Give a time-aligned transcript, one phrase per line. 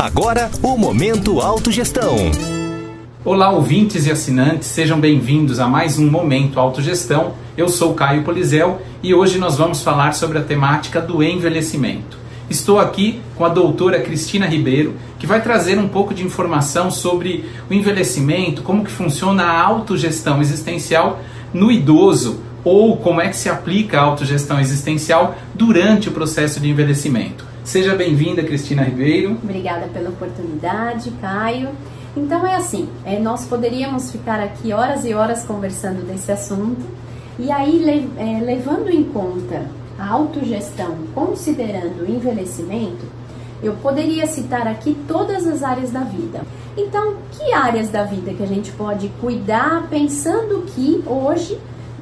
[0.00, 2.16] Agora, o Momento Autogestão.
[3.22, 7.34] Olá, ouvintes e assinantes, sejam bem-vindos a mais um Momento Autogestão.
[7.54, 12.16] Eu sou Caio Polizel e hoje nós vamos falar sobre a temática do envelhecimento.
[12.48, 17.44] Estou aqui com a doutora Cristina Ribeiro, que vai trazer um pouco de informação sobre
[17.68, 21.20] o envelhecimento, como que funciona a autogestão existencial
[21.52, 26.70] no idoso ou como é que se aplica a autogestão existencial durante o processo de
[26.70, 27.49] envelhecimento.
[27.70, 29.38] Seja bem-vinda, Cristina Ribeiro.
[29.40, 31.68] Obrigada pela oportunidade, Caio.
[32.16, 36.84] Então é assim, é, nós poderíamos ficar aqui horas e horas conversando desse assunto,
[37.38, 39.66] e aí le, é, levando em conta
[39.96, 43.06] a autogestão, considerando o envelhecimento,
[43.62, 46.40] eu poderia citar aqui todas as áreas da vida.
[46.76, 51.56] Então, que áreas da vida que a gente pode cuidar pensando que hoje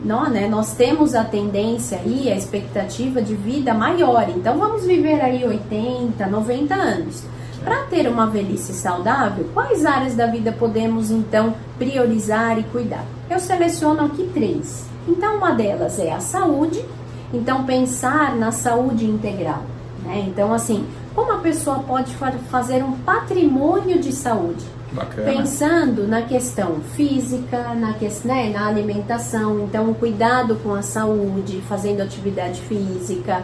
[0.05, 4.29] nós, né, nós temos a tendência aí, a expectativa de vida maior.
[4.29, 7.23] Então vamos viver aí 80, 90 anos.
[7.65, 13.05] Para ter uma velhice saudável, quais áreas da vida podemos então priorizar e cuidar?
[13.29, 14.87] Eu seleciono aqui três.
[15.07, 16.85] Então uma delas é a saúde.
[17.33, 19.63] Então pensar na saúde integral.
[20.05, 20.25] Né?
[20.29, 22.15] Então assim, como a pessoa pode
[22.51, 24.65] fazer um patrimônio de saúde?
[24.93, 25.33] Bacana.
[25.33, 32.01] Pensando na questão física, na, que, né, na alimentação, então cuidado com a saúde, fazendo
[32.01, 33.43] atividade física,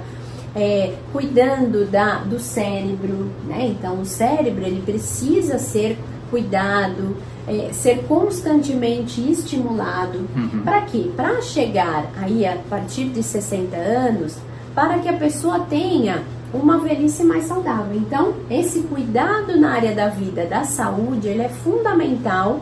[0.56, 3.67] é, cuidando da, do cérebro, né?
[3.67, 5.98] Então o cérebro ele precisa ser
[6.31, 10.20] cuidado, é, ser constantemente estimulado.
[10.34, 10.62] Uhum.
[10.64, 11.11] Para quê?
[11.17, 14.39] Para chegar aí a partir de 60 anos,
[14.75, 16.23] para que a pessoa tenha
[16.55, 17.97] uma velhice mais saudável.
[17.97, 22.61] Então, esse cuidado na área da vida, da saúde, ele é fundamental,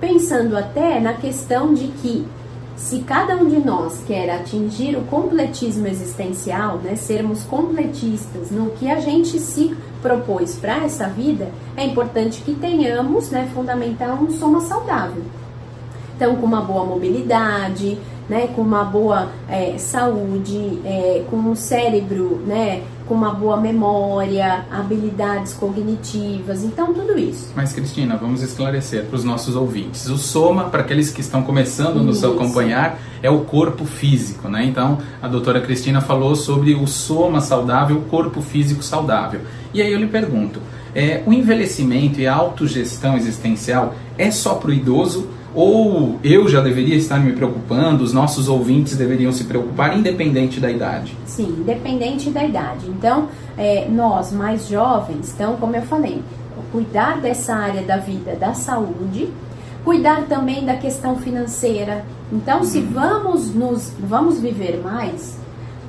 [0.00, 2.26] pensando até na questão de que
[2.76, 8.90] se cada um de nós quer atingir o completismo existencial, né, sermos completistas no que
[8.90, 14.62] a gente se propôs para essa vida, é importante que tenhamos, né, fundamental, um soma
[14.62, 15.22] saudável.
[16.16, 17.98] Então, com uma boa mobilidade,
[18.30, 24.64] né, com uma boa é, saúde, é, com um cérebro, né, com uma boa memória,
[24.70, 27.50] habilidades cognitivas, então tudo isso.
[27.56, 30.08] Mas Cristina, vamos esclarecer para os nossos ouvintes.
[30.08, 34.64] O soma, para aqueles que estão começando a nos acompanhar, é o corpo físico, né?
[34.64, 39.40] Então, a doutora Cristina falou sobre o soma saudável, o corpo físico saudável.
[39.74, 40.60] E aí eu lhe pergunto,
[40.94, 46.60] é, o envelhecimento e a autogestão existencial é só para o idoso ou eu já
[46.60, 51.16] deveria estar me preocupando, os nossos ouvintes deveriam se preocupar, independente da idade?
[51.26, 52.86] Sim, independente da idade.
[52.88, 53.28] Então,
[53.58, 56.22] é, nós mais jovens, então, como eu falei,
[56.70, 59.28] cuidar dessa área da vida, da saúde,
[59.84, 62.04] cuidar também da questão financeira.
[62.32, 62.90] Então, se uhum.
[62.92, 65.38] vamos nos vamos viver mais,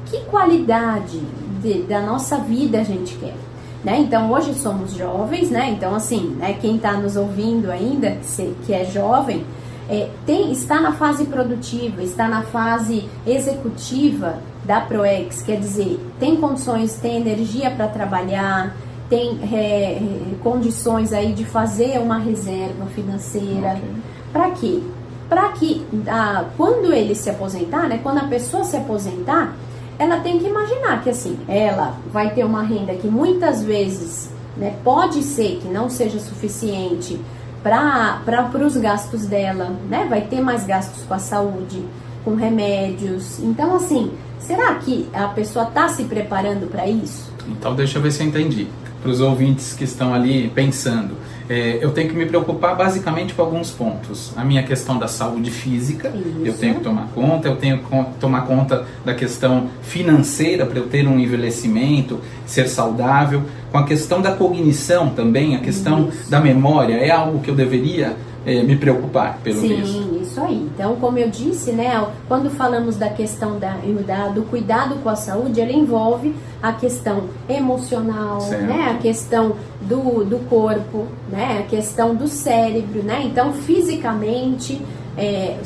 [0.08, 1.22] que qualidade
[1.62, 3.36] de, da nossa vida a gente quer?
[3.84, 4.00] Né?
[4.00, 5.72] Então hoje somos jovens, né?
[5.72, 8.18] Então assim, né, quem está nos ouvindo ainda,
[8.66, 9.44] que é jovem,
[9.90, 16.36] é, tem, está na fase produtiva, está na fase executiva da ProEx, quer dizer, tem
[16.38, 18.76] condições, tem energia para trabalhar,
[19.10, 20.00] tem é,
[20.42, 23.72] condições aí de fazer uma reserva financeira.
[23.72, 23.94] Okay.
[24.32, 24.82] Para quê?
[25.28, 29.54] Para que ah, quando ele se aposentar, né, quando a pessoa se aposentar,
[30.02, 34.76] ela tem que imaginar que assim, ela vai ter uma renda que muitas vezes né,
[34.84, 37.22] pode ser que não seja suficiente
[37.62, 38.20] para
[38.66, 40.08] os gastos dela, né?
[40.10, 41.86] Vai ter mais gastos com a saúde,
[42.26, 43.38] com remédios.
[43.42, 47.32] Então, assim, será que a pessoa está se preparando para isso?
[47.48, 48.68] Então, deixa eu ver se eu entendi.
[49.02, 51.16] Para os ouvintes que estão ali pensando,
[51.50, 54.32] é, eu tenho que me preocupar basicamente com alguns pontos.
[54.38, 56.46] A minha questão da saúde física, Isso.
[56.46, 60.88] eu tenho que tomar conta, eu tenho que tomar conta da questão financeira para eu
[60.88, 63.44] ter um envelhecimento, ser saudável.
[63.72, 66.30] Com a questão da cognição também, a questão Isso.
[66.30, 68.16] da memória, é algo que eu deveria
[68.46, 69.94] é, me preocupar, pelo Sim, visto.
[69.94, 70.70] Sim, isso aí.
[70.74, 75.16] Então, como eu disse, né, quando falamos da questão da, da, do cuidado com a
[75.16, 82.16] saúde, ele envolve a questão emocional, né, a questão do, do corpo, né, a questão
[82.16, 84.82] do cérebro, né, então fisicamente,
[85.16, 85.58] é,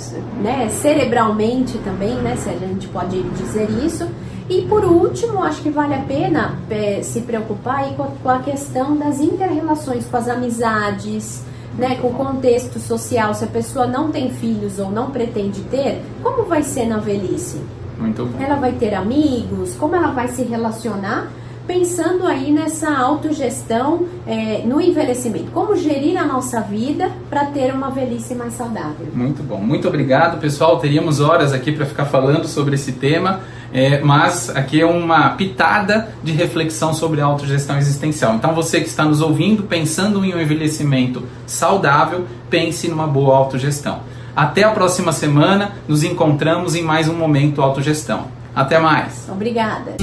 [0.42, 4.08] né, cerebralmente também, né, se a gente pode dizer isso.
[4.48, 8.40] E por último, acho que vale a pena é, se preocupar com a, com a
[8.40, 11.44] questão das interrelações com as amizades,
[11.78, 16.02] né, com o contexto social, se a pessoa não tem filhos ou não pretende ter,
[16.24, 17.60] como vai ser na velhice?
[17.98, 18.44] Muito bom.
[18.44, 19.76] Ela vai ter amigos?
[19.76, 21.32] Como ela vai se relacionar?
[21.68, 27.90] Pensando aí nessa autogestão é, no envelhecimento, como gerir a nossa vida para ter uma
[27.90, 29.08] velhice mais saudável.
[29.14, 30.78] Muito bom, muito obrigado pessoal.
[30.78, 33.42] Teríamos horas aqui para ficar falando sobre esse tema.
[33.74, 38.36] É, mas aqui é uma pitada de reflexão sobre a autogestão existencial.
[38.36, 44.00] Então você que está nos ouvindo, pensando em um envelhecimento saudável, pense numa boa autogestão.
[44.36, 48.28] Até a próxima semana, nos encontramos em mais um Momento Autogestão.
[48.56, 49.28] Até mais.
[49.30, 49.96] Obrigada.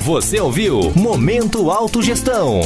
[0.00, 2.60] Você ouviu Momento Autogestão.